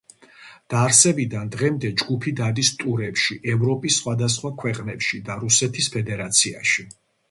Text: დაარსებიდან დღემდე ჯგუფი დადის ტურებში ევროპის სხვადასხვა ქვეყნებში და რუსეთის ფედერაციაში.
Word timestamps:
დაარსებიდან 0.73 1.51
დღემდე 1.57 1.91
ჯგუფი 2.03 2.33
დადის 2.41 2.73
ტურებში 2.81 3.39
ევროპის 3.57 4.01
სხვადასხვა 4.03 4.55
ქვეყნებში 4.67 5.25
და 5.31 5.41
რუსეთის 5.47 5.97
ფედერაციაში. 5.99 6.93